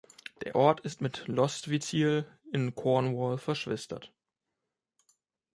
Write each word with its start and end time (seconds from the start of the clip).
Der 0.43 0.55
Ort 0.55 0.79
ist 0.79 1.01
mit 1.01 1.27
Lostwithiel 1.27 2.25
in 2.51 2.73
Cornwall 2.73 3.37
verschwistert. 3.37 4.11